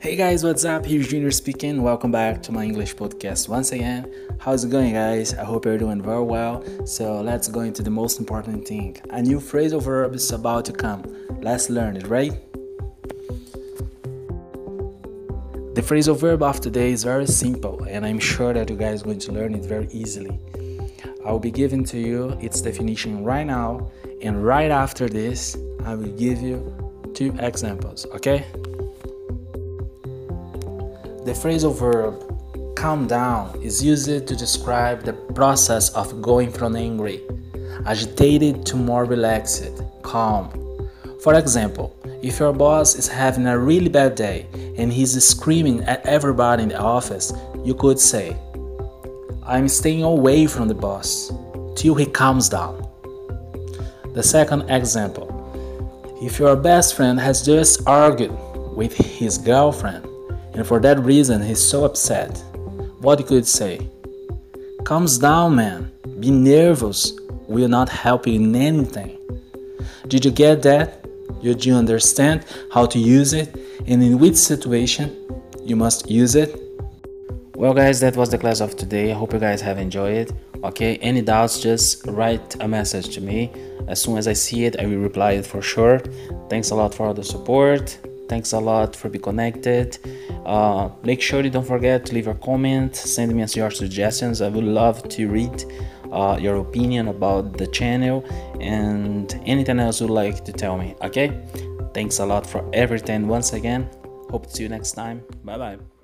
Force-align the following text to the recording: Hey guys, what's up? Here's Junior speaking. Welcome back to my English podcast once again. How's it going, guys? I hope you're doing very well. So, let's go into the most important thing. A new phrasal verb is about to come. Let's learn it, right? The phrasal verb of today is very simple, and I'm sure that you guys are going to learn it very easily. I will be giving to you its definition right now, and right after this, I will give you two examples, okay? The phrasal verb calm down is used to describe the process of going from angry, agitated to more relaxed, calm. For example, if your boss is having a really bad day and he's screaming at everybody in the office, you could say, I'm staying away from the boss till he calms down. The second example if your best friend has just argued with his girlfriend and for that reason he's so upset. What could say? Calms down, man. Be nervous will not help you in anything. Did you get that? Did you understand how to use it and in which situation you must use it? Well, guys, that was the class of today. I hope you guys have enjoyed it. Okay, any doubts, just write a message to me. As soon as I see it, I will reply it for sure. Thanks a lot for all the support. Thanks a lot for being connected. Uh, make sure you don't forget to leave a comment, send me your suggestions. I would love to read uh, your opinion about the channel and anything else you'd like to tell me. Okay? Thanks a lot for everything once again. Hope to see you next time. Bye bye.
Hey 0.00 0.16
guys, 0.16 0.42
what's 0.42 0.64
up? 0.64 0.86
Here's 0.86 1.08
Junior 1.08 1.30
speaking. 1.30 1.82
Welcome 1.82 2.10
back 2.10 2.42
to 2.44 2.52
my 2.52 2.64
English 2.64 2.96
podcast 2.96 3.50
once 3.50 3.70
again. 3.70 4.10
How's 4.38 4.64
it 4.64 4.70
going, 4.70 4.94
guys? 4.94 5.34
I 5.34 5.44
hope 5.44 5.66
you're 5.66 5.76
doing 5.76 6.00
very 6.00 6.22
well. 6.22 6.64
So, 6.86 7.20
let's 7.20 7.48
go 7.48 7.60
into 7.60 7.82
the 7.82 7.90
most 7.90 8.18
important 8.18 8.66
thing. 8.66 8.96
A 9.10 9.20
new 9.20 9.38
phrasal 9.40 9.82
verb 9.82 10.14
is 10.14 10.32
about 10.32 10.64
to 10.64 10.72
come. 10.72 11.04
Let's 11.42 11.68
learn 11.68 11.98
it, 11.98 12.06
right? 12.06 12.32
The 15.74 15.82
phrasal 15.82 16.16
verb 16.16 16.42
of 16.42 16.62
today 16.62 16.92
is 16.92 17.04
very 17.04 17.26
simple, 17.26 17.84
and 17.84 18.06
I'm 18.06 18.18
sure 18.18 18.54
that 18.54 18.70
you 18.70 18.76
guys 18.76 19.02
are 19.02 19.04
going 19.04 19.18
to 19.18 19.32
learn 19.32 19.54
it 19.54 19.66
very 19.66 19.88
easily. 19.92 20.38
I 21.26 21.30
will 21.30 21.40
be 21.40 21.50
giving 21.50 21.84
to 21.84 21.98
you 21.98 22.38
its 22.40 22.62
definition 22.62 23.22
right 23.22 23.46
now, 23.46 23.90
and 24.22 24.42
right 24.42 24.70
after 24.70 25.10
this, 25.10 25.58
I 25.84 25.94
will 25.94 26.16
give 26.16 26.40
you 26.40 27.12
two 27.12 27.36
examples, 27.38 28.06
okay? 28.14 28.46
The 31.30 31.36
phrasal 31.36 31.72
verb 31.72 32.74
calm 32.74 33.06
down 33.06 33.62
is 33.62 33.84
used 33.84 34.06
to 34.06 34.34
describe 34.34 35.04
the 35.04 35.12
process 35.12 35.88
of 35.90 36.20
going 36.20 36.50
from 36.50 36.74
angry, 36.74 37.20
agitated 37.86 38.66
to 38.66 38.76
more 38.76 39.04
relaxed, 39.04 39.80
calm. 40.02 40.50
For 41.22 41.34
example, 41.34 41.94
if 42.20 42.40
your 42.40 42.52
boss 42.52 42.96
is 42.96 43.06
having 43.06 43.46
a 43.46 43.56
really 43.56 43.88
bad 43.88 44.16
day 44.16 44.48
and 44.76 44.92
he's 44.92 45.24
screaming 45.24 45.84
at 45.84 46.04
everybody 46.04 46.64
in 46.64 46.70
the 46.70 46.80
office, 46.80 47.32
you 47.62 47.74
could 47.76 48.00
say, 48.00 48.36
I'm 49.44 49.68
staying 49.68 50.02
away 50.02 50.48
from 50.48 50.66
the 50.66 50.74
boss 50.74 51.30
till 51.76 51.94
he 51.94 52.06
calms 52.06 52.48
down. 52.48 52.84
The 54.14 54.24
second 54.24 54.68
example 54.68 55.28
if 56.20 56.40
your 56.40 56.56
best 56.56 56.96
friend 56.96 57.20
has 57.20 57.46
just 57.46 57.86
argued 57.86 58.36
with 58.74 58.94
his 58.94 59.38
girlfriend 59.38 60.09
and 60.60 60.68
for 60.68 60.78
that 60.78 60.98
reason 61.00 61.40
he's 61.40 61.64
so 61.66 61.84
upset. 61.84 62.36
What 63.00 63.26
could 63.26 63.46
say? 63.46 63.88
Calms 64.84 65.16
down, 65.16 65.56
man. 65.56 65.90
Be 66.20 66.30
nervous 66.30 67.18
will 67.48 67.68
not 67.68 67.88
help 67.88 68.26
you 68.26 68.34
in 68.34 68.54
anything. 68.54 69.16
Did 70.06 70.22
you 70.22 70.30
get 70.30 70.60
that? 70.64 71.02
Did 71.42 71.64
you 71.64 71.74
understand 71.74 72.44
how 72.74 72.84
to 72.84 72.98
use 72.98 73.32
it 73.32 73.56
and 73.86 74.02
in 74.02 74.18
which 74.18 74.36
situation 74.36 75.06
you 75.64 75.76
must 75.76 76.10
use 76.10 76.34
it? 76.34 76.54
Well, 77.54 77.72
guys, 77.72 77.98
that 78.00 78.14
was 78.14 78.28
the 78.28 78.36
class 78.36 78.60
of 78.60 78.76
today. 78.76 79.12
I 79.12 79.14
hope 79.14 79.32
you 79.32 79.38
guys 79.38 79.62
have 79.62 79.78
enjoyed 79.78 80.28
it. 80.28 80.32
Okay, 80.62 80.96
any 80.98 81.22
doubts, 81.22 81.58
just 81.58 82.06
write 82.06 82.54
a 82.60 82.68
message 82.68 83.14
to 83.14 83.22
me. 83.22 83.50
As 83.88 84.02
soon 84.02 84.18
as 84.18 84.28
I 84.28 84.34
see 84.34 84.66
it, 84.66 84.78
I 84.78 84.84
will 84.84 84.98
reply 84.98 85.32
it 85.32 85.46
for 85.46 85.62
sure. 85.62 86.00
Thanks 86.50 86.68
a 86.68 86.74
lot 86.74 86.94
for 86.94 87.06
all 87.06 87.14
the 87.14 87.24
support. 87.24 87.98
Thanks 88.28 88.52
a 88.52 88.60
lot 88.60 88.94
for 88.94 89.08
being 89.08 89.22
connected. 89.22 89.98
Uh, 90.50 90.90
make 91.04 91.22
sure 91.22 91.44
you 91.44 91.48
don't 91.48 91.70
forget 91.74 92.04
to 92.04 92.12
leave 92.12 92.26
a 92.26 92.34
comment, 92.34 92.96
send 92.96 93.32
me 93.32 93.44
your 93.54 93.70
suggestions. 93.70 94.42
I 94.42 94.48
would 94.48 94.64
love 94.64 95.08
to 95.10 95.28
read 95.28 95.64
uh, 96.10 96.38
your 96.40 96.56
opinion 96.56 97.06
about 97.06 97.56
the 97.56 97.68
channel 97.68 98.24
and 98.60 99.32
anything 99.46 99.78
else 99.78 100.00
you'd 100.00 100.10
like 100.10 100.44
to 100.46 100.52
tell 100.52 100.76
me. 100.76 100.96
Okay? 101.02 101.40
Thanks 101.94 102.18
a 102.18 102.26
lot 102.26 102.44
for 102.44 102.68
everything 102.72 103.28
once 103.28 103.52
again. 103.52 103.88
Hope 104.30 104.46
to 104.46 104.52
see 104.56 104.64
you 104.64 104.68
next 104.68 104.92
time. 104.92 105.22
Bye 105.44 105.58
bye. 105.58 105.99